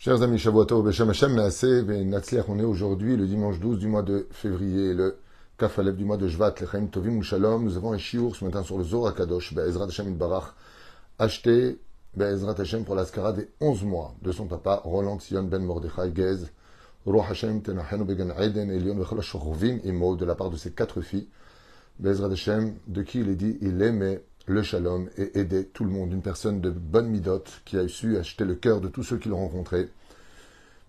[0.00, 4.28] Chers amis, Shavuotov, Beshem Hashem, Natsliach, on est aujourd'hui le dimanche 12 du mois de
[4.30, 5.18] février, le
[5.58, 7.64] Kafalev du mois de Jvat, Lechaim Tovim Shalom.
[7.64, 10.54] Nous avons un shiur ce matin sur le Zohar Kadosh, Be'ezrat Hashem Barach,
[11.18, 11.80] acheté
[12.16, 16.46] Be'ezrat Hashem pour l'Askara des 11 mois de son papa, Roland Sion Ben Mordechai Gez,
[17.04, 21.00] Roi Hashem Tenachenu Began Eden, Elion Vechol Shochovim Imo, de la part de ses quatre
[21.00, 21.26] filles,
[21.98, 25.90] Be'ezrat Hashem, de qui il est dit, il aimait le shalom et aider tout le
[25.90, 29.18] monde, une personne de bonne midote qui a su acheter le cœur de tous ceux
[29.18, 29.88] qui l'ont rencontré.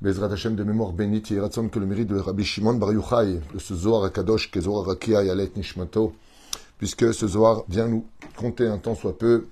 [0.02, 3.60] Bezrat Hashem de mémoire bénite, et que le mérite de Rabbi Shimon Bar Yochai, de
[3.60, 6.14] ce Zohar Akadosh, que Zohar Rakia Yalet Nishmato,
[6.78, 8.06] puisque ce Zohar vient nous
[8.38, 9.48] compter un temps soit peu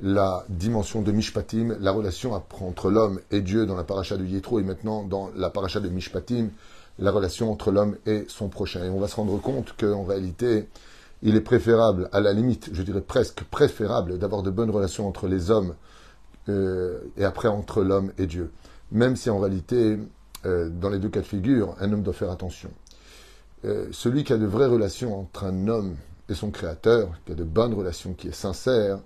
[0.00, 4.60] la dimension de Mishpatim, la relation entre l'homme et Dieu dans la paracha de Yétro
[4.60, 6.50] et maintenant dans la paracha de Mishpatim,
[7.00, 8.84] la relation entre l'homme et son prochain.
[8.84, 10.68] Et on va se rendre compte qu'en réalité,
[11.22, 15.28] il est préférable, à la limite, je dirais presque préférable, d'avoir de bonnes relations entre
[15.28, 15.74] les hommes
[16.48, 18.50] euh, et après entre l'homme et Dieu.
[18.90, 19.98] Même si en réalité,
[20.46, 22.70] euh, dans les deux cas de figure, un homme doit faire attention.
[23.66, 25.96] Euh, celui qui a de vraies relations entre un homme
[26.30, 29.00] et son créateur, qui a de bonnes relations, qui est sincère,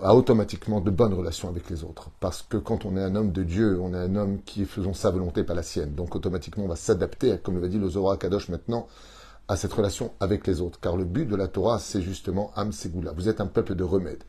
[0.00, 2.10] a automatiquement de bonnes relations avec les autres.
[2.20, 4.94] Parce que quand on est un homme de Dieu, on est un homme qui faisant
[4.94, 5.96] sa volonté, pas la sienne.
[5.96, 8.86] Donc automatiquement, on va s'adapter, comme le dit le Zohar Kadosh maintenant,
[9.50, 10.78] à cette relation avec les autres.
[10.78, 13.10] Car le but de la Torah, c'est justement Am Segula.
[13.10, 14.22] Vous êtes un peuple de remède.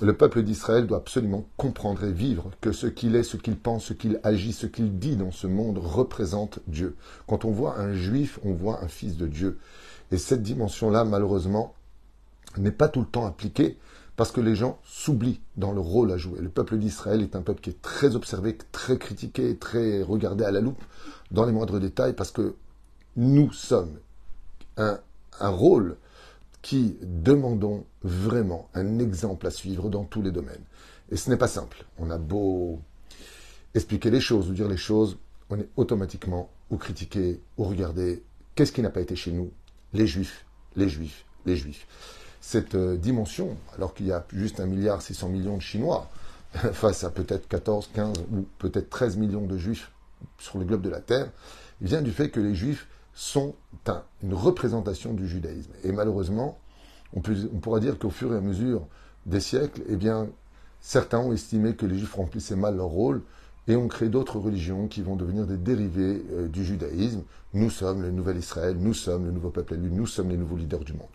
[0.00, 3.84] Le peuple d'Israël doit absolument comprendre et vivre que ce qu'il est, ce qu'il pense,
[3.84, 6.96] ce qu'il agit, ce qu'il dit dans ce monde représente Dieu.
[7.28, 9.60] Quand on voit un juif, on voit un fils de Dieu.
[10.10, 11.74] Et cette dimension-là, malheureusement,
[12.56, 13.78] n'est pas tout le temps appliquée
[14.16, 16.40] parce que les gens s'oublient dans le rôle à jouer.
[16.40, 20.50] Le peuple d'Israël est un peuple qui est très observé, très critiqué, très regardé à
[20.50, 20.82] la loupe
[21.30, 22.56] dans les moindres détails parce que
[23.14, 23.98] nous sommes
[24.76, 24.98] un,
[25.40, 25.96] rôle
[26.60, 30.64] qui demandons vraiment un exemple à suivre dans tous les domaines.
[31.10, 31.84] Et ce n'est pas simple.
[31.98, 32.80] On a beau
[33.74, 35.18] expliquer les choses ou dire les choses,
[35.50, 38.22] on est automatiquement ou critiqué ou regardé.
[38.54, 39.50] Qu'est-ce qui n'a pas été chez nous
[39.92, 40.46] Les juifs,
[40.76, 41.86] les juifs, les juifs.
[42.40, 46.10] Cette euh, dimension, alors qu'il y a juste un milliard 600 millions de Chinois,
[46.72, 49.90] face à peut-être 14, 15 ou peut-être 13 millions de juifs
[50.38, 51.30] sur le globe de la Terre,
[51.80, 53.54] vient du fait que les juifs sont
[54.22, 55.72] une représentation du judaïsme.
[55.84, 56.58] Et malheureusement,
[57.14, 58.86] on, pourra dire qu'au fur et à mesure
[59.26, 60.28] des siècles, eh bien,
[60.80, 63.22] certains ont estimé que les juifs remplissaient mal leur rôle
[63.68, 67.22] et ont créé d'autres religions qui vont devenir des dérivés euh, du judaïsme.
[67.54, 70.56] Nous sommes le nouvel Israël, nous sommes le nouveau peuple élu, nous sommes les nouveaux
[70.56, 71.06] leaders du monde.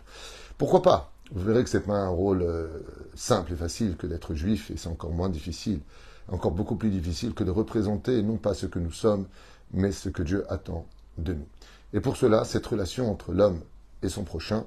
[0.57, 1.11] Pourquoi pas?
[1.33, 2.67] Vous verrez que c'est pas un rôle euh,
[3.15, 5.81] simple et facile que d'être juif, et c'est encore moins difficile,
[6.29, 9.25] encore beaucoup plus difficile que de représenter non pas ce que nous sommes,
[9.73, 10.85] mais ce que Dieu attend
[11.17, 11.45] de nous.
[11.93, 13.61] Et pour cela, cette relation entre l'homme
[14.03, 14.65] et son prochain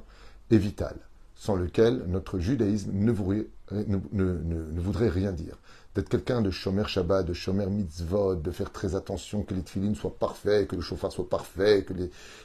[0.50, 0.96] est vitale,
[1.34, 5.56] sans lequel notre judaïsme ne, voudrait, rien dire.
[5.94, 9.94] D'être quelqu'un de shomer Shabbat, de shomer mitzvot, de faire très attention que les tefillin
[9.94, 11.92] soient que le chauffard soit parfait, que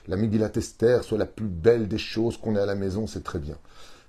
[0.08, 3.24] la Megillat Esther soit la plus belle des choses qu'on ait à la maison, c'est
[3.24, 3.58] très bien.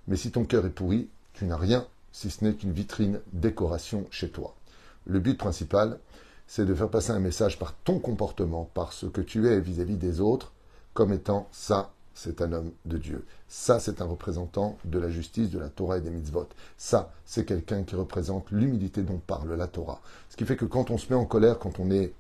[0.09, 4.07] Mais si ton cœur est pourri, tu n'as rien, si ce n'est qu'une vitrine décoration
[4.11, 4.57] chez toi.
[5.05, 5.99] Le but principal,
[6.47, 9.81] c'est de faire passer un message par ton comportement, par ce que tu es vis
[9.81, 10.53] à -vis des autres,
[10.97, 13.27] comme étant ça, c'est un homme de Dieu.
[13.49, 16.49] Ça, c'est un représentant de la justice, de la Torah et des mitzvot.
[16.79, 20.01] Ça, c'est quelqu'un qui représente l'humilité dont parle la Torah.
[20.31, 22.15] Ce qui fait que quand on se met en colère, quand on est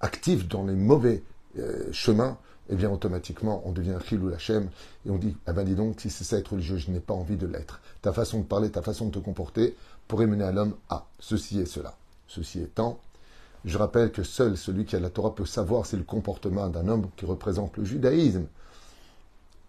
[0.00, 1.24] actif dans les mauvais
[1.58, 2.38] euh, chemins,
[2.70, 4.68] eh bien automatiquement on devient ou Hashem
[5.04, 7.14] et on dit, ah ben dis donc, si c'est ça être religieux, je n'ai pas
[7.14, 7.80] envie de l'être.
[8.00, 9.76] Ta façon de parler, ta façon de te comporter
[10.06, 11.96] pourrait mener à l'homme à ceci et cela.
[12.28, 13.00] Ceci étant,
[13.66, 16.86] je rappelle que seul celui qui a la Torah peut savoir si le comportement d'un
[16.86, 18.46] homme qui représente le judaïsme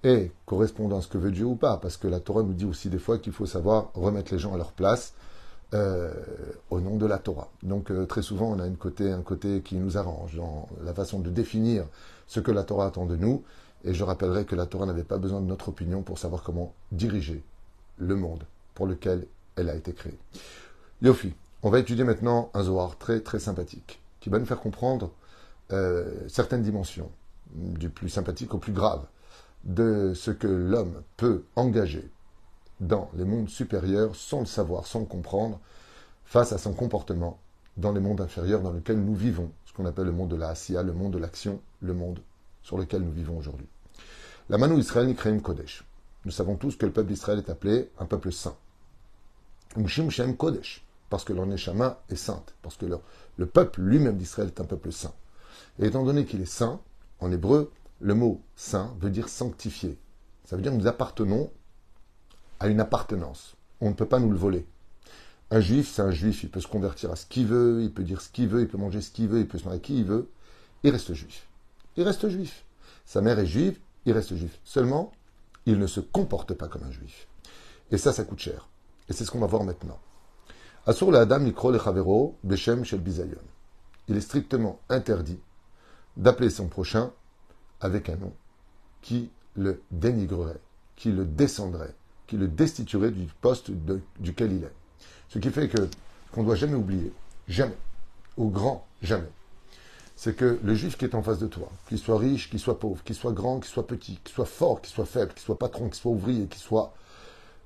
[0.03, 2.65] est correspondant à ce que veut Dieu ou pas, parce que la Torah nous dit
[2.65, 5.13] aussi des fois qu'il faut savoir remettre les gens à leur place
[5.73, 6.13] euh,
[6.69, 7.49] au nom de la Torah.
[7.63, 10.93] Donc euh, très souvent on a une côté, un côté qui nous arrange dans la
[10.93, 11.83] façon de définir
[12.27, 13.43] ce que la Torah attend de nous,
[13.83, 16.73] et je rappellerai que la Torah n'avait pas besoin de notre opinion pour savoir comment
[16.91, 17.43] diriger
[17.97, 18.43] le monde
[18.75, 19.25] pour lequel
[19.55, 20.19] elle a été créée.
[21.01, 21.33] Yofi,
[21.63, 25.11] on va étudier maintenant un Zohar très très sympathique, qui va nous faire comprendre
[25.71, 27.11] euh, certaines dimensions,
[27.53, 29.05] du plus sympathique au plus grave,
[29.63, 32.09] de ce que l'homme peut engager
[32.79, 35.59] dans les mondes supérieurs sans le savoir, sans le comprendre,
[36.25, 37.39] face à son comportement
[37.77, 40.49] dans les mondes inférieurs dans lesquels nous vivons, ce qu'on appelle le monde de la
[40.49, 42.19] Asiya, le monde de l'action, le monde
[42.63, 43.67] sur lequel nous vivons aujourd'hui.
[44.49, 45.83] La Manu Israël Nikreim Kodesh.
[46.25, 48.55] Nous savons tous que le peuple d'Israël est appelé un peuple saint.
[49.75, 52.85] Mushim Shem Kodesh parce que leur neshama est sainte, parce que
[53.37, 55.13] le peuple lui-même d'Israël est un peuple saint.
[55.79, 56.81] Et étant donné qu'il est saint,
[57.19, 59.97] en hébreu, le mot saint veut dire sanctifié.
[60.45, 61.51] Ça veut dire que nous appartenons
[62.59, 63.55] à une appartenance.
[63.81, 64.65] On ne peut pas nous le voler.
[65.49, 68.03] Un juif, c'est un juif, il peut se convertir à ce qu'il veut, il peut
[68.03, 69.99] dire ce qu'il veut, il peut manger ce qu'il veut, il peut se marier qui
[69.99, 70.29] il veut,
[70.83, 71.47] il reste juif.
[71.95, 72.65] Il reste juif.
[73.05, 74.59] Sa mère est juive, il reste juif.
[74.65, 75.11] Seulement,
[75.65, 77.27] il ne se comporte pas comme un juif.
[77.91, 78.67] Et ça, ça coûte cher.
[79.09, 79.99] Et c'est ce qu'on va voir maintenant.
[80.87, 83.41] Le Chavero Bizayon.
[84.07, 85.37] Il est strictement interdit
[86.15, 87.11] d'appeler son prochain
[87.81, 88.31] avec un nom
[89.01, 90.61] qui le dénigrerait,
[90.95, 91.93] qui le descendrait,
[92.25, 93.69] qui le destituerait du poste
[94.21, 94.73] duquel il est.
[95.27, 95.89] Ce qui fait que,
[96.31, 97.11] qu'on ne doit jamais oublier,
[97.49, 97.77] jamais,
[98.37, 99.29] au grand jamais,
[100.15, 102.79] c'est que le juif qui est en face de toi, qu'il soit riche, qu'il soit
[102.79, 105.59] pauvre, qu'il soit grand, qu'il soit petit, qu'il soit fort, qu'il soit faible, qu'il soit
[105.59, 106.93] patron, qu'il soit ouvrier, qu'il soit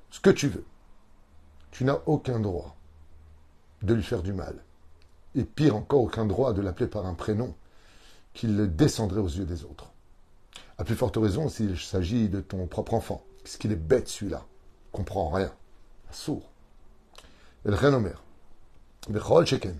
[0.10, 0.66] ce que tu veux,
[1.70, 2.76] tu n'as aucun droit
[3.82, 4.56] de lui faire du mal.
[5.36, 7.56] Et pire encore, aucun droit de l'appeler par un prénom
[8.34, 9.92] qui le descendrait aux yeux des autres.
[10.78, 13.24] À plus forte raison s'il s'agit de ton propre enfant.
[13.44, 14.46] Parce qu'il est bête celui-là.
[14.92, 15.52] Comprend rien.
[16.12, 16.50] Sourd.
[17.66, 18.16] El Renomer.
[19.10, 19.76] Bechol Sheken.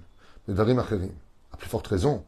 [0.48, 2.24] À plus forte raison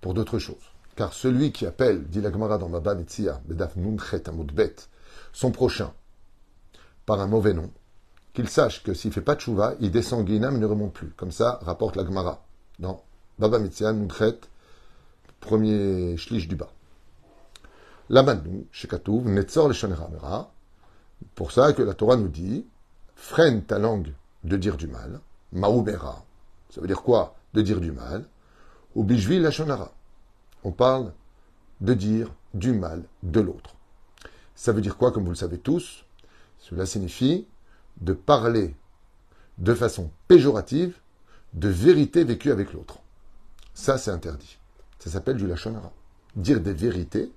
[0.00, 0.56] pour d'autres choses.
[0.96, 4.76] Car celui qui appelle, dit la Gemara dans Baba Metzia, Bedaf Nunchet Bet,
[5.32, 5.92] son prochain,
[7.06, 7.70] par un mauvais nom,
[8.40, 11.10] qu'il sache que s'il fait pas de chouva, il descend Guinam et ne remonte plus.
[11.10, 12.42] Comme ça, rapporte la Gemara
[12.78, 13.04] dans
[13.38, 14.40] Baba Metzia, Nunchet,
[15.40, 16.72] premier shlish du bas.
[18.08, 19.74] Lamanu, Shekatouv, Netzor le
[21.34, 22.64] Pour ça que la Torah nous dit,
[23.14, 24.14] freine ta langue
[24.44, 25.20] de dire du mal,
[25.52, 26.24] Maoubera.
[26.70, 27.36] Ça veut dire quoi?
[27.52, 28.24] De dire du mal.
[28.94, 29.50] Ou Bishvi la
[30.64, 31.12] On parle
[31.82, 33.74] de dire du mal de l'autre.
[34.54, 36.04] Ça veut dire quoi, comme vous le savez tous?
[36.58, 37.46] Cela signifie
[38.00, 38.74] de parler
[39.58, 40.94] de façon péjorative
[41.52, 42.98] de vérité vécue avec l'autre.
[43.74, 44.58] Ça, c'est interdit.
[44.98, 45.92] Ça s'appelle du lachonara.
[46.36, 47.32] Dire des vérités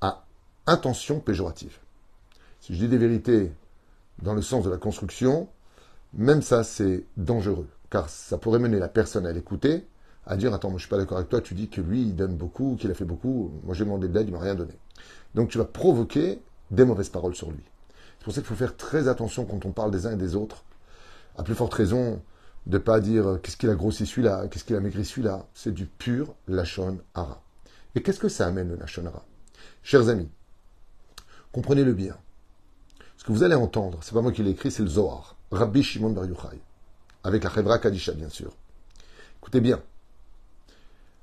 [0.00, 0.24] à
[0.66, 1.78] intention péjorative.
[2.60, 3.52] Si je dis des vérités
[4.20, 5.48] dans le sens de la construction,
[6.14, 7.68] même ça, c'est dangereux.
[7.90, 9.86] Car ça pourrait mener la personne à l'écouter,
[10.26, 12.16] à dire Attends, moi je suis pas d'accord avec toi, tu dis que lui, il
[12.16, 14.74] donne beaucoup, qu'il a fait beaucoup, moi j'ai demandé de l'aide, il m'a rien donné.
[15.34, 16.40] Donc tu vas provoquer
[16.70, 17.62] des mauvaises paroles sur lui.
[18.22, 20.36] C'est pour ça qu'il faut faire très attention quand on parle des uns et des
[20.36, 20.62] autres.
[21.36, 22.22] À plus forte raison
[22.66, 25.44] de ne pas dire qu'est-ce qu'il a grossi celui-là, qu'est-ce qu'il a maigri celui-là.
[25.54, 27.42] C'est du pur lachon hara.
[27.96, 29.24] Et qu'est-ce que ça amène le lachon hara?
[29.82, 30.28] Chers amis,
[31.50, 32.16] comprenez-le bien.
[33.16, 35.82] Ce que vous allez entendre, c'est pas moi qui l'ai écrit, c'est le Zohar, Rabbi
[35.82, 36.60] Shimon Bar Yochai,
[37.24, 38.52] avec la Chevra Kadisha, bien sûr.
[39.40, 39.82] Écoutez bien.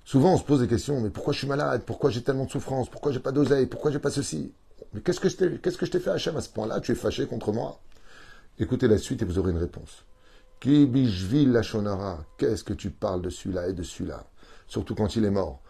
[0.04, 1.84] Souvent, on se pose des questions, mais pourquoi je suis malade?
[1.86, 2.90] Pourquoi j'ai tellement de souffrance?
[2.90, 3.68] Pourquoi j'ai pas d'oseille?
[3.68, 4.52] Pourquoi j'ai pas ceci?
[4.94, 6.80] Mais qu'est-ce que je t'ai, qu'est-ce que fait, Hachem, à ce point-là?
[6.80, 7.80] Tu es fâché contre moi?
[8.58, 10.04] Écoutez la suite et vous aurez une réponse.
[10.60, 14.26] Qui bishvil la shonara Qu'est-ce que tu parles de celui-là et de celui-là?
[14.68, 15.62] Surtout quand il est mort.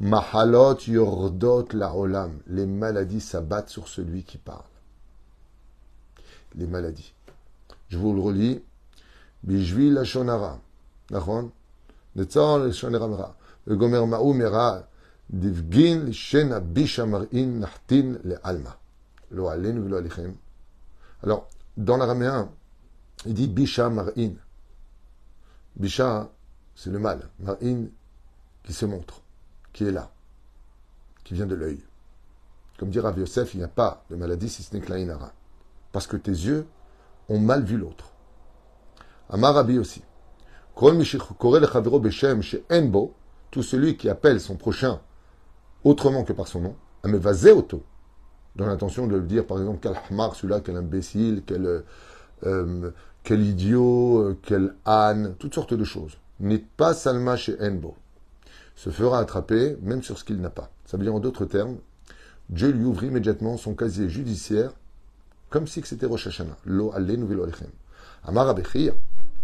[0.00, 2.38] Mahalot yordot la olam.
[2.46, 4.62] Les maladies s'abattent sur celui qui parle.
[6.54, 7.12] Les maladies.
[7.88, 8.62] Je vous le relis.
[9.42, 10.60] Bishvi la shonara.
[11.10, 11.50] Nachon?
[12.16, 12.72] Netzor le.
[16.12, 18.78] Shen abisha mar'in nachtin le alma.
[19.30, 20.34] Lo alenu velo alichem.
[21.22, 22.50] Alors, dans l'araméen,
[23.26, 24.32] il dit bisha mar'in.
[25.76, 26.30] Bisha,
[26.74, 27.28] c'est le mal.
[27.40, 27.86] Mar'in
[28.64, 29.22] qui se montre
[29.78, 30.10] qui est là,
[31.22, 31.78] qui vient de l'œil.
[32.78, 35.32] Comme dit Rav Yosef, il n'y a pas de maladie si ce n'est que la
[35.92, 36.66] Parce que tes yeux
[37.28, 38.10] ont mal vu l'autre.
[39.30, 40.02] Amar Rabbi aussi.
[43.50, 45.00] Tout celui qui appelle son prochain
[45.84, 47.82] autrement que par son nom, auto,
[48.56, 51.84] dans l'intention de dire, par exemple, quel hamar, celui-là, quel imbécile, quel,
[52.44, 52.90] euh,
[53.22, 56.18] quel idiot, euh, quel âne, toutes sortes de choses.
[56.40, 57.96] N'est pas salma chez enbo
[58.78, 60.70] se fera attraper même sur ce qu'il n'a pas.
[60.84, 61.78] Ça veut dire en d'autres termes,
[62.48, 64.70] Dieu lui ouvre immédiatement son casier judiciaire
[65.50, 66.56] comme si c'était Rosh Hashanah.
[66.64, 67.70] Lo alle nouvelle olechem.
[68.22, 68.94] Amar abechir,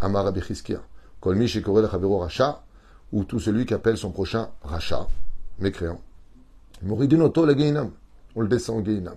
[0.01, 0.83] amar abechiskia.
[1.21, 2.63] Kol mi shekore racha,
[3.13, 5.09] ou tout celui qui appelle son prochain racha,
[5.59, 6.01] mécréant.
[6.85, 7.91] Moridunoto le geinam.
[8.35, 9.17] On le descend au geinam.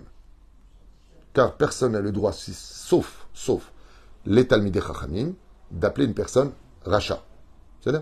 [1.32, 3.72] Car personne n'a le droit, sauf, sauf
[4.26, 4.80] les Talmidei
[5.70, 6.52] d'appeler une personne
[6.84, 7.22] racha.
[7.80, 7.92] C'est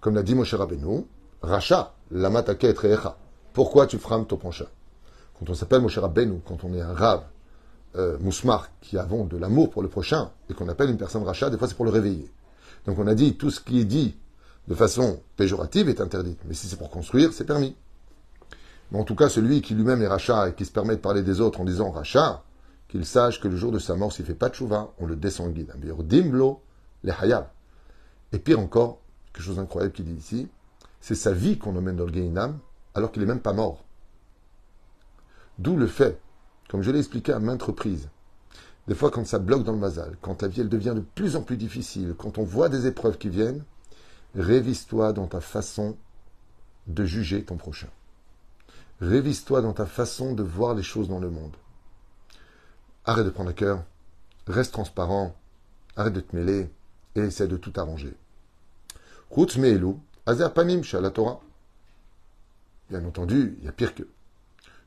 [0.00, 1.04] comme l'a dit Moshe Rabbeinu,
[1.42, 3.16] Racha, lama recha.
[3.52, 4.66] Pourquoi tu frames ton prochain?
[5.38, 7.24] Quand on s'appelle Moshe Rabbeinu, quand on est un rave,
[7.96, 11.50] euh, mousmar, qui avons de l'amour pour le prochain, et qu'on appelle une personne Racha,
[11.50, 12.30] des fois c'est pour le réveiller.
[12.86, 14.16] Donc on a dit, tout ce qui est dit
[14.68, 16.36] de façon péjorative est interdit.
[16.46, 17.76] Mais si c'est pour construire, c'est permis.
[18.90, 21.22] Mais en tout cas, celui qui lui-même est Racha et qui se permet de parler
[21.22, 22.42] des autres en disant Racha,
[22.88, 25.14] qu'il sache que le jour de sa mort, s'il fait pas de chouva, on le
[25.14, 25.72] descend guide.
[26.00, 26.60] Dimlo,
[27.04, 27.46] les hayab.
[28.32, 28.98] Et pire encore,
[29.32, 30.48] quelque chose d'incroyable qu'il dit ici,
[31.00, 32.58] c'est sa vie qu'on emmène dans le Gainam,
[32.94, 33.84] alors qu'il n'est même pas mort.
[35.58, 36.20] D'où le fait,
[36.68, 38.08] comme je l'ai expliqué à maintes reprises,
[38.88, 41.36] Des fois, quand ça bloque dans le mazal, quand la vie elle devient de plus
[41.36, 43.62] en plus difficile, quand on voit des épreuves qui viennent,
[44.34, 45.96] révise-toi dans ta façon
[46.88, 47.86] de juger ton prochain.
[49.00, 51.56] Révise-toi dans ta façon de voir les choses dans le monde.
[53.06, 53.82] Arrête de prendre à cœur,
[54.46, 55.34] reste transparent,
[55.96, 56.70] arrête de te mêler
[57.14, 58.14] et essaie de tout arranger.
[59.30, 59.94] Routz Me'elu,
[60.26, 61.40] Azer Panim, la Torah.
[62.90, 64.02] Bien entendu, il y a pire que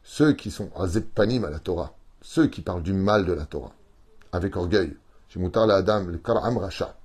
[0.04, 3.46] ceux qui sont Azer Panim à la Torah, ceux qui parlent du mal de la
[3.46, 3.74] Torah,
[4.32, 4.96] avec orgueil.
[5.36, 6.96] la Adam, le Karam Racha.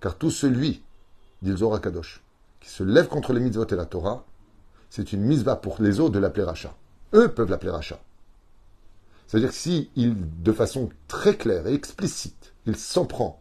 [0.00, 0.82] Car tout celui,
[1.42, 2.22] dit Zohar Kadosh,
[2.60, 4.24] qui se lève contre les mitzvot et la Torah,
[4.90, 6.74] c'est une misva pour les autres de l'appeler Racha.
[7.14, 7.98] Eux peuvent l'appeler Racha.
[9.26, 13.40] C'est-à-dire que si de façon très claire et explicite, il s'en prend,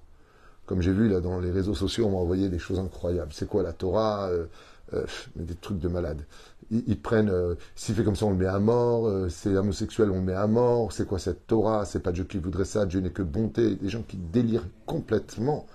[0.68, 3.34] comme j'ai vu là dans les réseaux sociaux, on m'a envoyé des choses incroyables.
[3.34, 4.46] C'est quoi la Torah euh,
[4.94, 5.04] euh,
[5.36, 6.22] Des trucs de malade.
[6.70, 9.12] Ils, prennent, euh, s'il fait comme ça, on le met à mort.
[9.32, 10.92] c'est homosexuel, on le met à mort.
[10.92, 12.86] C'est quoi cette Torah C'est pas Dieu qui voudrait ça.
[12.86, 13.76] Dieu n'est que bonté.
[13.76, 15.66] Des gens qui délirent complètement.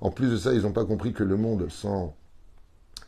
[0.00, 2.16] En plus de ça, ils n'ont pas compris que le monde sans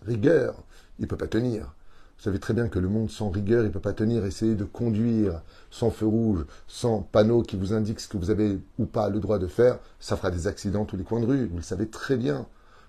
[0.07, 0.55] rigueur,
[1.00, 1.75] il peut pas tenir.
[2.23, 4.25] Vous savez très bien que le monde sans rigueur, il ne peut pas tenir.
[4.25, 8.61] Essayez de conduire sans feu rouge, sans panneau qui vous indique ce que vous avez
[8.79, 9.81] ou pas le droit de faire.
[9.99, 11.47] Ça fera des accidents tous les coins de rue.
[11.47, 12.47] Vous le savez très bien.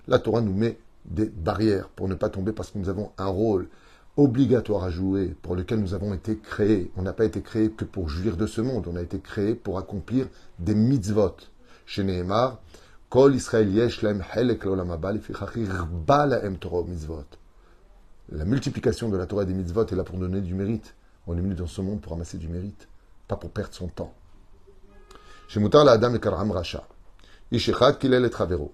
[0.07, 3.25] La Torah nous met des barrières pour ne pas tomber parce que nous avons un
[3.25, 3.69] rôle
[4.17, 6.91] obligatoire à jouer pour lequel nous avons été créés.
[6.95, 8.87] On n'a pas été créés que pour jouir de ce monde.
[8.87, 10.27] On a été créés pour accomplir
[10.59, 11.37] des mitzvot.
[11.87, 12.61] Chez Nehemar,
[13.09, 14.63] Kol Israël yesh helek
[16.87, 17.25] mitzvot.
[18.31, 20.95] La multiplication de la Torah des mitzvot est là pour donner du mérite.
[21.27, 22.87] On est venu dans ce monde pour amasser du mérite,
[23.27, 24.13] pas pour perdre son temps.
[25.47, 26.87] Chez Moutar la Adam et Karam Racha.
[27.51, 28.73] Ishechad Kilel et Travero.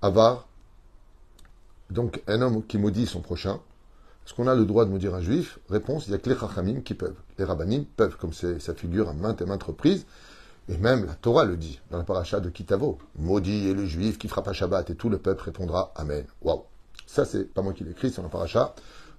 [0.00, 0.46] Avar.
[1.90, 3.60] Donc, un homme qui maudit son prochain.
[4.24, 5.58] Est-ce qu'on a le droit de maudire un juif?
[5.68, 7.16] Réponse il n'y a que les Chachamim qui peuvent.
[7.38, 10.06] Les Rabbanim peuvent, comme ça figure à maintes et maintes reprises.
[10.68, 12.98] Et même la Torah le dit dans la paracha de Kitavo.
[13.16, 16.24] Maudit est le juif qui frappe à Shabbat et tout le peuple répondra Amen.
[16.42, 16.64] Waouh
[17.08, 18.74] ça, c'est pas moi qui l'écris, c'est un paracha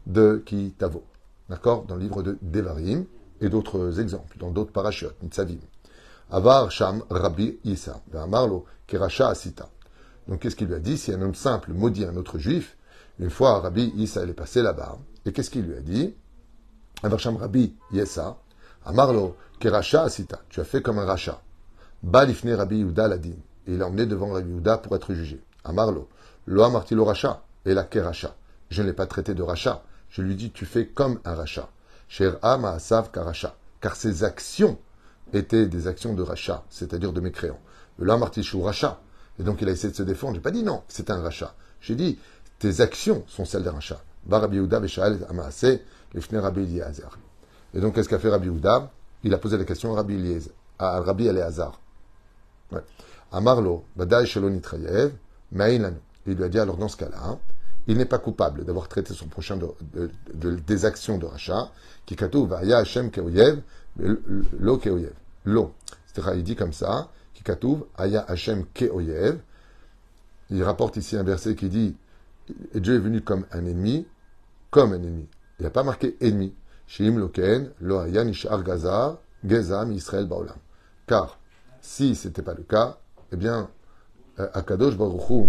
[0.06, 1.04] de Kitavo.
[1.50, 3.06] D'accord Dans le livre de Devarim
[3.42, 5.58] et d'autres exemples, dans d'autres parachutes, Nitzavim.
[6.30, 9.68] Avar Sham Rabbi Issa, Marlo, Keracha Asita.
[10.28, 11.00] Donc, qu'est-ce qu'il lui a dit?
[11.00, 12.78] Si un homme simple maudit un autre juif,
[13.18, 16.14] une fois Rabbi Issa est passé là-bas, et qu'est-ce qu'il lui a dit?
[17.02, 18.38] Avar Sham Rabbi Yessa,
[18.86, 20.42] Amarlo, Keracha Asita.
[20.50, 21.42] Tu as fait comme un rachat.
[22.04, 23.32] Balifne Rabbi Yuda Ladin.
[23.66, 25.42] Et il l'a emmené devant Rabbi Yuda pour être jugé.
[25.64, 26.08] Amarlo,
[26.46, 28.36] Lo Amartilo Racha et la keracha.
[28.70, 29.84] Je ne l'ai pas traité de rachat.
[30.10, 31.70] Je lui dis, tu fais comme un rachat.
[32.08, 33.56] Cher Maasav Karacha.
[33.82, 34.78] Car ses actions
[35.34, 37.60] étaient des actions de rachat, c'est-à-dire de mécréants.
[37.98, 39.00] Le martichou rachat.
[39.40, 40.36] Et donc il a essayé de se défendre.
[40.36, 41.54] J'ai pas dit non, c'est un rachat.
[41.82, 42.20] J'ai dit,
[42.58, 44.02] tes actions sont celles d'un rachat.
[47.74, 48.92] Et donc qu'est-ce qu'a fait Rabbi Yehuda?
[49.24, 51.80] Il a posé la question à Rabbi Eliezer, à Rabbi Eliezer.
[52.72, 52.82] Ouais.
[53.32, 55.14] Amarlo, Badai Shalom Trayev,
[56.30, 57.40] Il lui a dit alors dans ce cas-là,
[57.88, 61.72] il n'est pas coupable d'avoir traité son prochain de, des actions de rachat,
[62.06, 63.62] qui katouv ya Hashem keoyev,
[63.98, 65.14] lo keoyev.
[65.46, 65.74] Lo.
[66.06, 69.40] C'est-à-dire, il dit comme ça, qui katouv aya Hashem keoyev.
[70.52, 71.96] Il rapporte ici un verset qui dit,
[72.76, 74.06] Dieu est venu comme un ennemi,
[74.70, 75.28] comme un ennemi.
[75.60, 76.54] Il n'a pas marqué ennemi.
[76.86, 80.58] Shim loken, lo aya nishar gazar, gezam Israël baolam.
[81.08, 81.40] Car,
[81.82, 83.00] si ce n'était pas le cas,
[83.32, 83.70] eh bien,
[84.40, 85.49] euh, Akadosh Baruch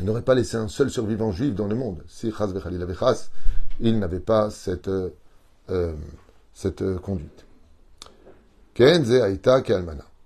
[0.00, 2.02] il n'aurait pas laissé un seul survivant juif dans le monde.
[2.06, 3.30] Si Chas Vechas,
[3.80, 5.10] il n'avait pas cette, euh,
[5.70, 5.94] euh
[6.54, 7.46] cette euh, conduite.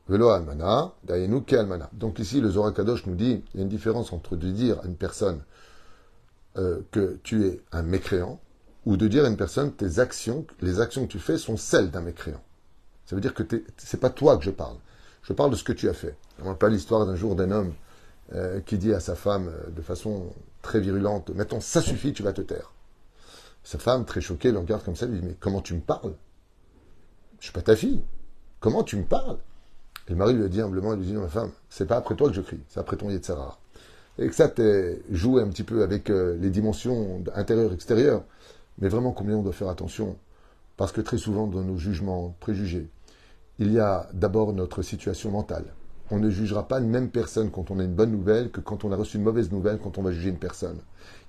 [0.09, 1.89] Velo Almana, Dayenu Kealmana.
[1.93, 4.79] Donc ici, le Zohar Kadosh nous dit il y a une différence entre de dire
[4.83, 5.41] à une personne
[6.55, 8.39] que tu es un mécréant
[8.85, 11.91] ou de dire à une personne tes actions, les actions que tu fais sont celles
[11.91, 12.43] d'un mécréant.
[13.07, 13.43] Ça veut dire que
[13.79, 14.77] c'est pas toi que je parle.
[15.23, 16.17] Je parle de ce que tu as fait.
[16.45, 17.73] On pas l'histoire d'un jour d'un homme
[18.35, 22.23] euh, qui dit à sa femme euh, de façon très virulente Maintenant, ça suffit, tu
[22.23, 22.73] vas te taire.
[23.63, 26.15] Sa femme, très choquée, le regarde comme ça, lui dit Mais comment tu me parles?
[27.41, 28.03] Je suis pas ta fille.
[28.61, 29.37] Comment tu me parles?
[30.09, 31.97] Et le mari lui a dit humblement Il lui dit Non, ma femme, c'est pas
[31.97, 33.59] après toi que je crie, c'est après ton Yetzara.
[34.19, 34.51] Et que ça
[35.11, 38.25] joué un petit peu avec euh, les dimensions intérieures, extérieures.
[38.79, 40.17] Mais vraiment, combien on doit faire attention?
[40.79, 42.89] Parce que très souvent, dans nos jugements préjugés,
[43.59, 45.67] il y a d'abord notre situation mentale
[46.11, 48.85] on ne jugera pas une même personne quand on a une bonne nouvelle que quand
[48.85, 50.79] on a reçu une mauvaise nouvelle quand on va juger une personne.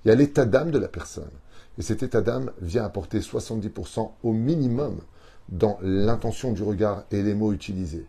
[0.04, 1.30] Il y a l'état d'âme de la personne.
[1.78, 5.00] Et cet état d'âme vient apporter 70% au minimum
[5.48, 8.06] dans l'intention du regard et les mots utilisés.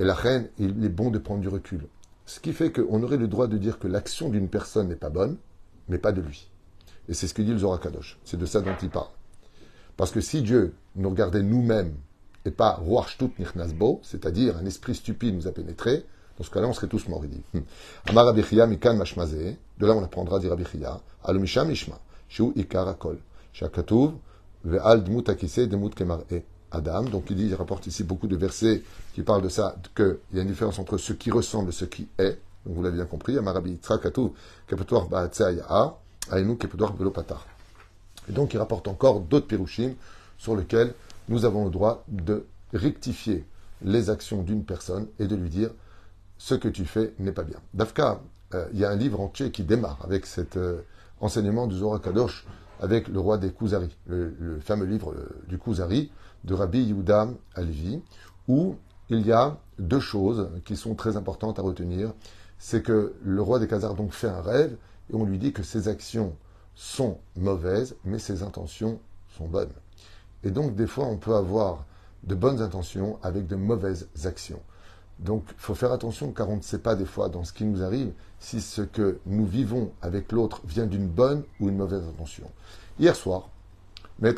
[0.00, 1.86] Et la reine, il est bon de prendre du recul.
[2.26, 5.10] Ce qui fait qu'on aurait le droit de dire que l'action d'une personne n'est pas
[5.10, 5.36] bonne,
[5.88, 6.50] mais pas de lui.
[7.08, 8.18] Et c'est ce que dit le Zohar Kadosh.
[8.24, 9.08] C'est de ça dont il parle.
[9.96, 11.94] Parce que si Dieu nous regardait nous-mêmes
[12.46, 16.04] et pas Ruach Nichnasbo, c'est-à-dire un esprit stupide nous a pénétré,
[16.38, 17.42] dans ce cas-là, on serait tous morts, il dit.
[18.08, 21.98] Amar Mikan Mashmaze, de là on apprendra, dit Abichia, Alumisha Mishma,
[22.28, 23.18] Shu Ikar Akol,
[23.52, 24.12] Shakatuv,
[24.64, 26.42] Ve'al Dmut Akise Demut Kemar'e.
[26.72, 28.82] Adam, donc il dit, il rapporte ici beaucoup de versets
[29.14, 31.84] qui parlent de ça, qu'il y a une différence entre ce qui ressemble et ce
[31.84, 32.38] qui est.
[32.66, 34.30] Donc vous l'avez bien compris, Amarabi Trakatuv,
[34.66, 35.96] Kepetuar Ba'atzea
[36.32, 37.46] Ainu Kepetuar Velopatar.
[38.28, 39.94] Et donc il rapporte encore d'autres pirushim
[40.36, 40.92] sur lesquels
[41.28, 43.44] nous avons le droit de rectifier
[43.82, 45.70] les actions d'une personne et de lui dire
[46.38, 47.58] ce que tu fais n'est pas bien.
[47.74, 48.20] Dafka,
[48.54, 50.82] euh, il y a un livre entier qui démarre avec cet euh,
[51.20, 52.46] enseignement du Zohar Kadosh
[52.80, 56.10] avec le roi des Kuzari, le, fameux livre euh, du Kuzari
[56.44, 58.00] de Rabbi Yehuda Alvi,
[58.48, 58.76] où
[59.08, 62.12] il y a deux choses qui sont très importantes à retenir.
[62.58, 64.76] C'est que le roi des Khazars donc fait un rêve
[65.10, 66.34] et on lui dit que ses actions
[66.74, 69.00] sont mauvaises, mais ses intentions
[69.36, 69.72] sont bonnes.
[70.46, 71.84] Et donc des fois on peut avoir
[72.22, 74.60] de bonnes intentions avec de mauvaises actions.
[75.18, 77.64] Donc, il faut faire attention car on ne sait pas des fois dans ce qui
[77.64, 82.02] nous arrive si ce que nous vivons avec l'autre vient d'une bonne ou une mauvaise
[82.02, 82.50] intention.
[82.98, 83.48] Hier soir,
[84.18, 84.34] Met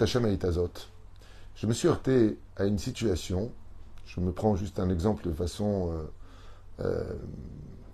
[1.54, 3.50] je me suis heurté à une situation,
[4.06, 7.14] je me prends juste un exemple de façon euh, euh,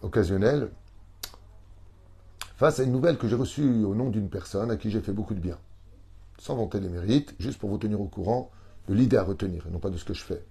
[0.03, 0.71] occasionnelle,
[2.57, 5.13] face à une nouvelle que j'ai reçue au nom d'une personne à qui j'ai fait
[5.13, 5.59] beaucoup de bien.
[6.39, 8.51] Sans vanter les mérites, juste pour vous tenir au courant
[8.89, 10.45] de l'idée à retenir et non pas de ce que je fais.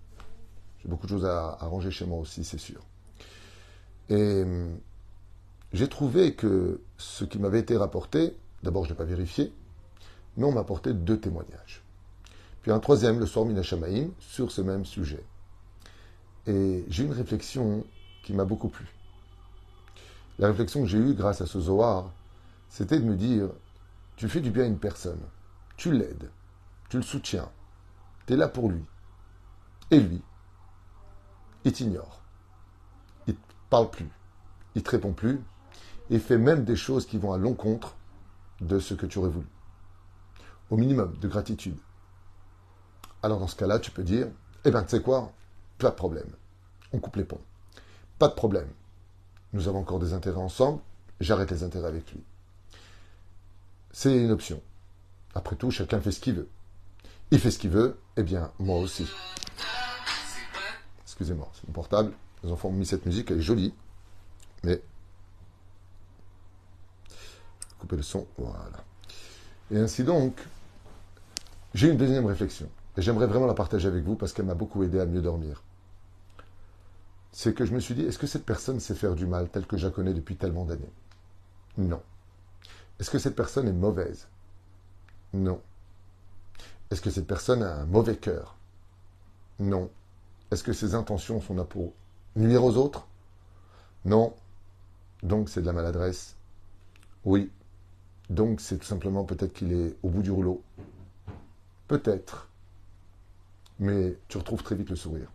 [0.82, 2.82] J'ai beaucoup de choses à, ranger chez moi aussi, c'est sûr.
[4.10, 4.78] Et hum,
[5.72, 9.54] j'ai trouvé que ce qui m'avait été rapporté, d'abord je n'ai pas vérifié,
[10.38, 11.84] mais on m'a apporté deux témoignages.
[12.62, 15.24] Puis un troisième, le soir Minachamaïm, sur ce même sujet.
[16.48, 17.86] Et j'ai une réflexion
[18.24, 18.86] qui m'a beaucoup plu.
[20.40, 22.12] La réflexion que j'ai eue grâce à ce Zohar,
[22.70, 23.50] c'était de me dire,
[24.16, 25.20] tu fais du bien à une personne,
[25.77, 26.32] tu l'aides,
[26.89, 27.51] tu le soutiens,
[28.25, 28.84] tu es là pour lui.
[29.92, 30.22] Et lui,
[31.63, 32.22] il t'ignore.
[33.27, 34.09] Il ne parle plus.
[34.75, 35.42] Il ne te répond plus.
[36.09, 37.96] Il fait même des choses qui vont à l'encontre
[38.62, 39.48] de ce que tu aurais voulu.
[40.70, 41.77] Au minimum de gratitude.
[43.22, 44.27] Alors dans ce cas-là, tu peux dire,
[44.66, 45.31] eh bien, tu sais quoi?
[45.77, 46.29] Pas de problème.
[46.92, 47.42] On coupe les ponts.
[48.20, 48.70] Pas de problème.
[49.53, 50.81] Nous avons encore des intérêts ensemble.
[51.20, 52.24] J'arrête les intérêts avec lui.
[53.92, 54.62] C'est une option.
[55.35, 56.50] Après tout, chacun fait ce qu'il veut.
[57.31, 59.07] Il fait ce qu'il veut, eh bien, moi aussi.
[61.03, 62.11] Excusez-moi, c'est mon portable.
[62.43, 63.74] Les enfants ont mis cette musique, elle est jolie.
[64.63, 64.81] Mais.
[67.79, 68.83] Couper le son, voilà.
[69.72, 70.39] Et ainsi donc,
[71.74, 72.69] j'ai une deuxième réflexion.
[72.98, 75.63] Et j'aimerais vraiment la partager avec vous parce qu'elle m'a beaucoup aidé à mieux dormir.
[77.31, 79.65] C'est que je me suis dit, est-ce que cette personne sait faire du mal tel
[79.65, 80.91] que je la connais depuis tellement d'années?
[81.77, 82.01] Non.
[83.00, 84.27] Est-ce que cette personne est mauvaise?
[85.33, 85.61] Non.
[86.91, 88.55] Est-ce que cette personne a un mauvais cœur?
[89.59, 89.89] Non.
[90.51, 91.93] Est-ce que ses intentions sont là pour
[92.35, 93.07] nuire aux autres?
[94.05, 94.33] Non.
[95.24, 96.35] Donc c'est de la maladresse?
[97.25, 97.50] Oui.
[98.29, 100.61] Donc c'est tout simplement peut-être qu'il est au bout du rouleau?
[101.87, 102.48] Peut-être.
[103.79, 105.29] Mais tu retrouves très vite le sourire.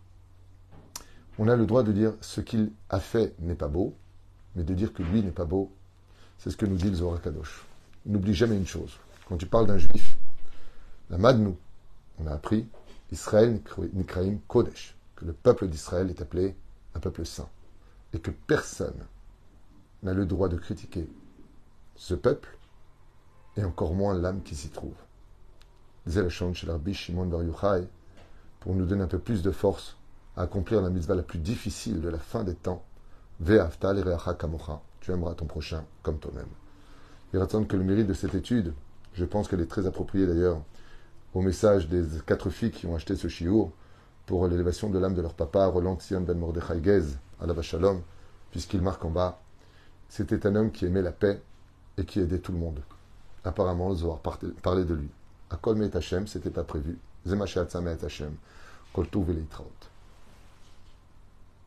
[1.37, 3.93] On a le droit de dire ce qu'il a fait n'est pas beau,
[4.55, 5.71] mais de dire que lui n'est pas beau,
[6.37, 7.65] c'est ce que nous dit le Zohar Kadosh.
[8.05, 8.97] N'oublie jamais une chose.
[9.29, 10.17] Quand tu parles d'un juif,
[11.11, 11.55] la Madnou,
[12.17, 12.67] on a appris
[13.11, 13.61] Israël
[13.93, 16.55] Nikraim Kodesh que le peuple d'Israël est appelé
[16.95, 17.47] un peuple saint
[18.11, 19.05] et que personne
[20.01, 21.07] n'a le droit de critiquer
[21.95, 22.57] ce peuple
[23.55, 24.95] et encore moins l'âme qui s'y trouve.
[26.07, 27.87] chez l'Arbi Shimon Bar Yochai
[28.61, 29.95] pour nous donner un peu plus de force
[30.37, 32.83] à accomplir la mitzvah la plus difficile de la fin des temps.
[33.41, 34.03] Ve'aftal
[34.39, 34.81] kamocha.
[35.01, 36.49] Tu aimeras ton prochain comme toi-même.
[37.31, 38.73] Il attendre que le mérite de cette étude,
[39.13, 40.61] je pense qu'elle est très appropriée d'ailleurs
[41.33, 43.71] au message des quatre filles qui ont acheté ce chiour,
[44.25, 48.01] pour l'élévation de l'âme de leur papa, Roland Sion Ben Mordechai Gez, à la Shalom,
[48.51, 49.39] puisqu'il marque en bas
[50.09, 51.39] c'était un homme qui aimait la paix
[51.97, 52.81] et qui aidait tout le monde.
[53.45, 55.09] Apparemment, le Zohar parlait de lui.
[55.51, 56.97] À Kol Hashem, c'était pas prévu.